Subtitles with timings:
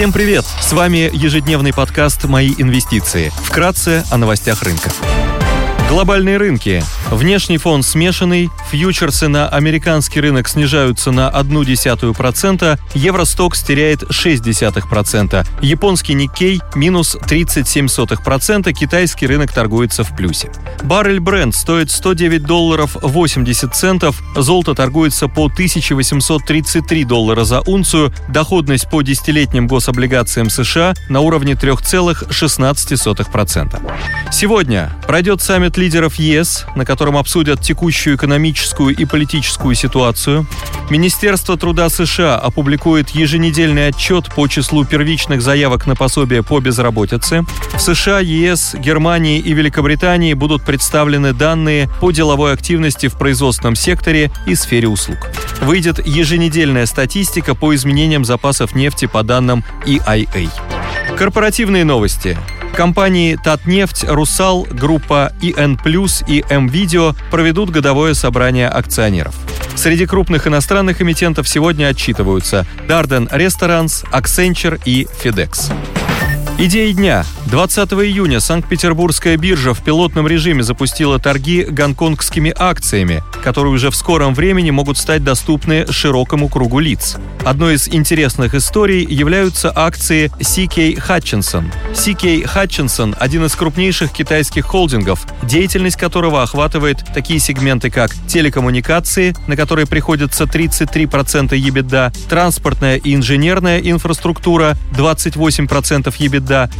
[0.00, 0.46] Всем привет!
[0.62, 3.30] С вами ежедневный подкаст «Мои инвестиции».
[3.44, 4.90] Вкратце о новостях рынка.
[5.90, 6.82] Глобальные рынки.
[7.10, 16.60] Внешний фон смешанный, фьючерсы на американский рынок снижаются на 0,1%, Евростокс теряет 0,6%, японский Никкей
[16.76, 20.52] минус 37%, китайский рынок торгуется в плюсе.
[20.84, 28.88] Баррель бренд стоит 109 долларов 80 центов, золото торгуется по 1833 доллара за унцию, доходность
[28.88, 33.80] по десятилетним гособлигациям США на уровне 3,16%.
[34.30, 38.59] Сегодня пройдет саммит лидеров ЕС, на котором обсудят текущую экономическую
[38.90, 40.46] и политическую ситуацию.
[40.90, 47.44] Министерство труда США опубликует еженедельный отчет по числу первичных заявок на пособие по безработице.
[47.74, 54.30] В США, ЕС, Германии и Великобритании будут представлены данные по деловой активности в производственном секторе
[54.46, 55.30] и сфере услуг.
[55.62, 60.50] Выйдет еженедельная статистика по изменениям запасов нефти по данным EIA.
[61.16, 62.36] Корпоративные новости.
[62.80, 65.78] Компании «Татнефть», «Русал», группа «ИН+»
[66.26, 69.34] и «М-Видео» проведут годовое собрание акционеров.
[69.76, 75.70] Среди крупных иностранных эмитентов сегодня отчитываются Darden Restaurants, Accenture и FedEx.
[76.56, 77.26] Идеи дня.
[77.46, 84.34] 20 июня Санкт-Петербургская биржа в пилотном режиме запустила торги гонконгскими акциями, которые уже в скором
[84.34, 87.16] времени могут стать доступны широкому кругу лиц.
[87.44, 91.72] Одной из интересных историй являются акции CK Hutchinson.
[91.92, 99.56] CK Hutchinson– один из крупнейших китайских холдингов, деятельность которого охватывает такие сегменты, как телекоммуникации, на
[99.56, 106.70] которые приходится 33% EBITDA, транспортная и инженерная инфраструктура– 28% EBITDA, EBITDA,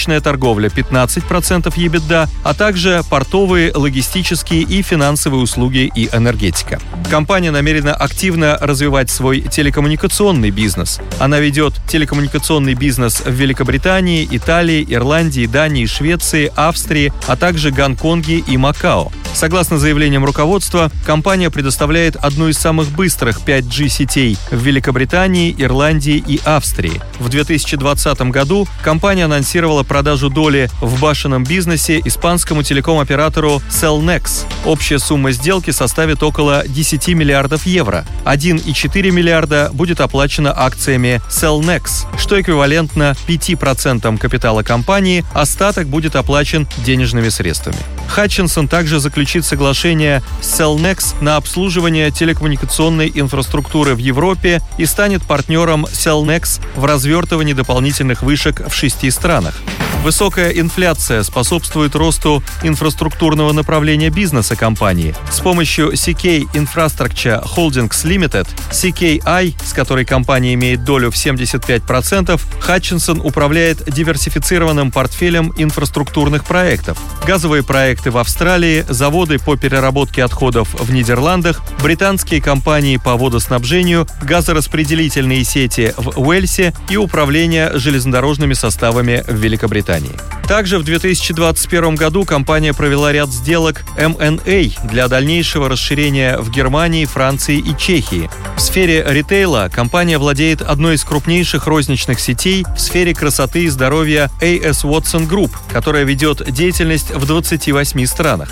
[0.00, 6.80] розничная торговля 15% EBITDA, а также портовые, логистические и финансовые услуги и энергетика.
[7.10, 11.00] Компания намерена активно развивать свой телекоммуникационный бизнес.
[11.18, 18.56] Она ведет телекоммуникационный бизнес в Великобритании, Италии, Ирландии, Дании, Швеции, Австрии, а также Гонконге и
[18.56, 19.12] Макао.
[19.32, 27.00] Согласно заявлениям руководства, компания предоставляет одну из самых быстрых 5G-сетей в Великобритании, Ирландии и Австрии.
[27.18, 34.44] В 2020 году компания анонсировала продажу доли в башенном бизнесе испанскому телеком-оператору Cellnex.
[34.64, 38.04] Общая сумма сделки составит около 10 миллиардов евро.
[38.24, 47.28] 1,4 миллиарда будет оплачено акциями Cellnex, что эквивалентно 5% капитала компании, остаток будет оплачен денежными
[47.30, 47.78] средствами.
[48.08, 55.84] Хатчинсон также заключит соглашение с Cellnex на обслуживание телекоммуникационной инфраструктуры в Европе и станет партнером
[55.84, 59.60] Cellnex в развертывании дополнительных вышек в шести странах.
[60.02, 65.14] Высокая инфляция способствует росту инфраструктурного направления бизнеса компании.
[65.30, 73.20] С помощью CK Infrastructure Holdings Limited, CKI, с которой компания имеет долю в 75%, Хатчинсон
[73.20, 76.96] управляет диверсифицированным портфелем инфраструктурных проектов.
[77.26, 85.42] Газовые проекты в Австралии, заводы по переработке отходов в Нидерландах, британские компании по водоснабжению, газораспределительные
[85.42, 90.12] сети в Уэльсе и управление железнодорожными составами в Великобритании.
[90.46, 97.58] Также в 2021 году компания провела ряд сделок M&A для дальнейшего расширения в Германии, Франции
[97.58, 98.30] и Чехии.
[98.56, 104.30] В сфере ритейла компания владеет одной из крупнейших розничных сетей в сфере красоты и здоровья
[104.40, 108.50] AS Watson Group, которая ведет деятельность в 28 странах.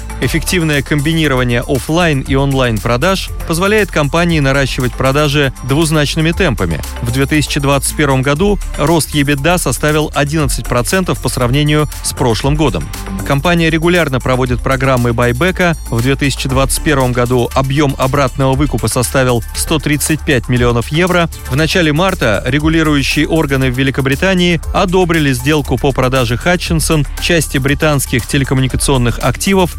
[0.48, 6.80] Эффективное комбинирование офлайн и онлайн продаж позволяет компании наращивать продажи двузначными темпами.
[7.02, 12.88] В 2021 году рост EBITDA составил 11% по сравнению с прошлым годом.
[13.26, 15.76] Компания регулярно проводит программы байбека.
[15.90, 21.28] В 2021 году объем обратного выкупа составил 135 миллионов евро.
[21.50, 29.18] В начале марта регулирующие органы в Великобритании одобрили сделку по продаже Хатчинсон части британских телекоммуникационных
[29.18, 29.76] активов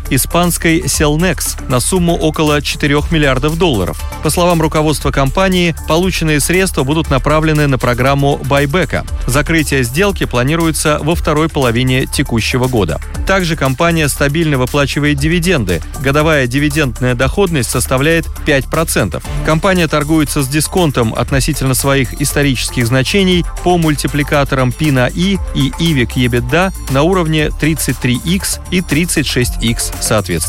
[0.60, 4.02] испанской Cellnex на сумму около 4 миллиардов долларов.
[4.24, 9.06] По словам руководства компании, полученные средства будут направлены на программу байбека.
[9.26, 13.00] Закрытие сделки планируется во второй половине текущего года.
[13.26, 15.82] Также компания стабильно выплачивает дивиденды.
[16.02, 19.22] Годовая дивидендная доходность составляет 5%.
[19.46, 26.74] Компания торгуется с дисконтом относительно своих исторических значений по мультипликаторам P и EV к EBITDA
[26.92, 30.49] на уровне 33x и 36x соответственно.